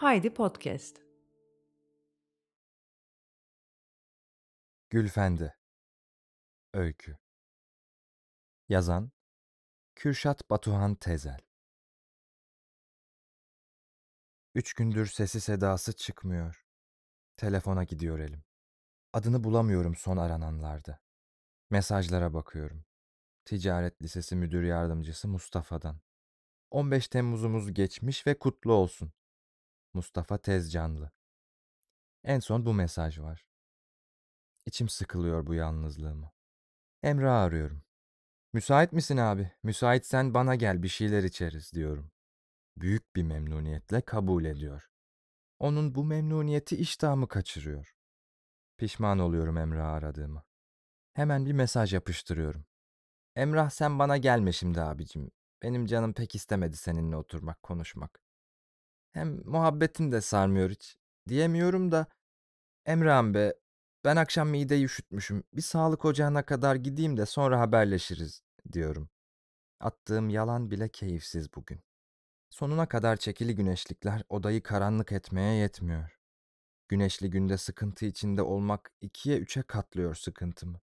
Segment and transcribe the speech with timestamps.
[0.00, 0.96] Haydi Podcast.
[4.90, 5.54] Gülfendi
[6.74, 7.18] Öykü
[8.68, 9.12] Yazan
[9.94, 11.40] Kürşat Batuhan Tezel
[14.54, 16.66] Üç gündür sesi sedası çıkmıyor.
[17.36, 18.44] Telefona gidiyor elim.
[19.12, 21.00] Adını bulamıyorum son arananlarda.
[21.70, 22.84] Mesajlara bakıyorum.
[23.44, 26.00] Ticaret Lisesi Müdür Yardımcısı Mustafa'dan.
[26.70, 29.12] 15 Temmuz'umuz geçmiş ve kutlu olsun.
[29.94, 31.10] Mustafa Tezcanlı.
[32.24, 33.46] En son bu mesaj var.
[34.66, 36.32] İçim sıkılıyor bu yalnızlığımı.
[37.02, 37.82] Emrah'ı arıyorum.
[38.52, 39.52] Müsait misin abi?
[39.62, 42.10] Müsaitsen bana gel bir şeyler içeriz diyorum.
[42.76, 44.90] Büyük bir memnuniyetle kabul ediyor.
[45.58, 47.94] Onun bu memnuniyeti iştahımı kaçırıyor.
[48.78, 50.44] Pişman oluyorum Emrah'ı aradığımı.
[51.12, 52.64] Hemen bir mesaj yapıştırıyorum.
[53.36, 55.30] Emrah sen bana gelme şimdi abicim.
[55.62, 58.20] Benim canım pek istemedi seninle oturmak, konuşmak.
[59.12, 60.96] Hem muhabbetin de sarmıyor hiç.
[61.28, 62.06] Diyemiyorum da
[62.86, 63.54] Emrah'ım be
[64.04, 65.44] ben akşam mideyi üşütmüşüm.
[65.54, 69.10] Bir sağlık ocağına kadar gideyim de sonra haberleşiriz diyorum.
[69.80, 71.80] Attığım yalan bile keyifsiz bugün.
[72.50, 76.18] Sonuna kadar çekili güneşlikler odayı karanlık etmeye yetmiyor.
[76.88, 80.80] Güneşli günde sıkıntı içinde olmak ikiye üçe katlıyor sıkıntımı.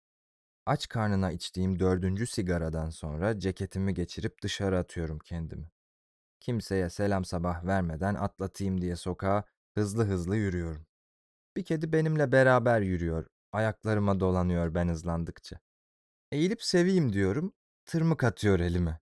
[0.66, 5.72] Aç karnına içtiğim dördüncü sigaradan sonra ceketimi geçirip dışarı atıyorum kendimi.
[6.46, 9.44] Kimseye selam sabah vermeden atlatayım diye sokağa
[9.74, 10.86] hızlı hızlı yürüyorum.
[11.58, 15.60] Bir kedi benimle beraber yürüyor, ayaklarıma dolanıyor ben hızlandıkça.
[16.32, 17.54] Eğilip seveyim diyorum,
[17.86, 19.00] tırmık atıyor elime.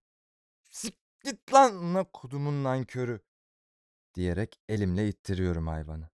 [0.70, 3.20] Sik git lan la kodumun nankörü
[4.16, 6.10] diyerek elimle ittiriyorum hayvanı.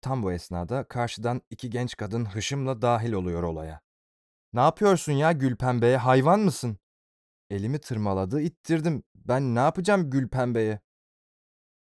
[0.00, 3.80] Tam bu esnada karşıdan iki genç kadın hışımla dahil oluyor olaya.
[4.52, 6.78] Ne yapıyorsun ya Gülpembe'ye hayvan mısın?
[7.50, 9.02] Elimi tırmaladı ittirdim.
[9.14, 10.80] Ben ne yapacağım Gülpembe'ye?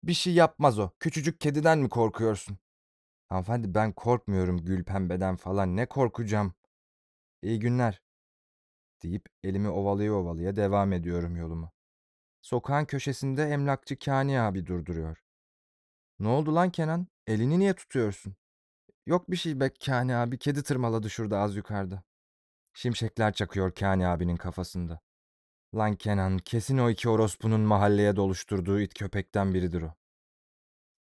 [0.03, 0.91] Bir şey yapmaz o.
[0.99, 2.57] Küçücük kediden mi korkuyorsun?
[3.29, 5.75] Hanımefendi ben korkmuyorum Gülpembe'den falan.
[5.75, 6.53] Ne korkacağım?
[7.41, 8.01] İyi günler.
[9.03, 11.71] Deyip elimi ovalaya ovalaya devam ediyorum yoluma.
[12.41, 15.23] Sokağın köşesinde emlakçı Kani abi durduruyor.
[16.19, 17.07] Ne oldu lan Kenan?
[17.27, 18.35] Elini niye tutuyorsun?
[19.05, 20.37] Yok bir şey be Kani abi.
[20.37, 22.03] Kedi tırmaladı şurada az yukarıda.
[22.73, 25.01] Şimşekler çakıyor Kani abinin kafasında.
[25.75, 29.93] Lan Kenan kesin o iki orospunun mahalleye doluşturduğu it köpekten biridir o.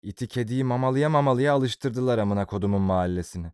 [0.03, 3.53] İti kediyi mamalıya mamalıya alıştırdılar amına kodumun mahallesini.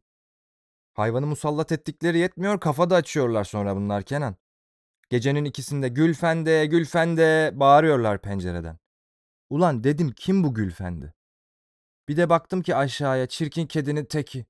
[0.94, 4.36] Hayvanı musallat ettikleri yetmiyor kafa da açıyorlar sonra bunlar Kenan.
[5.10, 8.78] Gecenin ikisinde Gülfende, Gülfende bağırıyorlar pencereden.
[9.50, 11.14] Ulan dedim kim bu Gülfendi?
[12.08, 14.46] Bir de baktım ki aşağıya çirkin kedinin teki.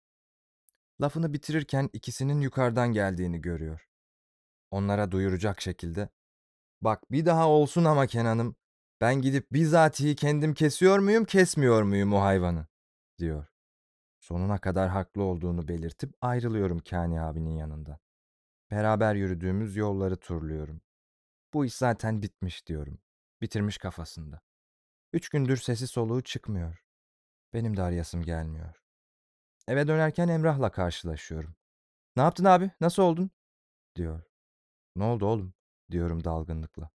[1.00, 3.88] Lafını bitirirken ikisinin yukarıdan geldiğini görüyor.
[4.70, 6.08] Onlara duyuracak şekilde.
[6.82, 8.56] Bak bir daha olsun ama Kenan'ım.
[9.00, 12.66] Ben gidip bizatihi kendim kesiyor muyum kesmiyor muyum o hayvanı?
[13.18, 13.46] diyor.
[14.20, 17.98] Sonuna kadar haklı olduğunu belirtip ayrılıyorum Kani abinin yanından.
[18.70, 20.80] Beraber yürüdüğümüz yolları turluyorum.
[21.54, 22.98] Bu iş zaten bitmiş diyorum.
[23.42, 24.40] Bitirmiş kafasında.
[25.12, 26.84] Üç gündür sesi soluğu çıkmıyor.
[27.52, 28.82] Benim de arayasım gelmiyor.
[29.68, 31.56] Eve dönerken Emrah'la karşılaşıyorum.
[32.16, 32.70] Ne yaptın abi?
[32.80, 33.30] Nasıl oldun?
[33.96, 34.22] diyor.
[34.96, 35.54] Ne oldu oğlum?
[35.90, 36.90] Diyorum dalgınlıkla.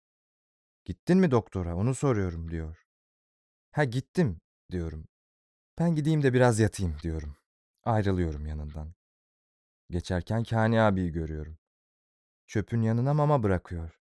[0.84, 1.76] Gittin mi doktora?
[1.76, 2.86] Onu soruyorum diyor.
[3.72, 4.40] Ha gittim
[4.70, 5.08] diyorum.
[5.78, 7.36] Ben gideyim de biraz yatayım diyorum.
[7.84, 8.94] Ayrılıyorum yanından.
[9.90, 11.58] Geçerken Kani abiyi görüyorum.
[12.46, 14.00] Çöpün yanına mama bırakıyor.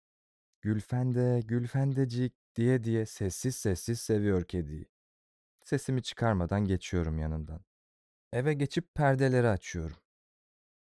[0.63, 4.87] Gülfende, Gülfendecik diye diye sessiz sessiz seviyor kediyi.
[5.65, 7.65] Sesimi çıkarmadan geçiyorum yanından.
[8.33, 9.97] Eve geçip perdeleri açıyorum.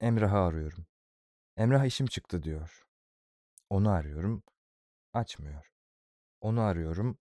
[0.00, 0.86] Emrah'ı arıyorum.
[1.56, 2.86] Emrah işim çıktı diyor.
[3.72, 4.42] Onu arıyorum.
[5.12, 5.72] Açmıyor.
[6.40, 7.18] Onu arıyorum.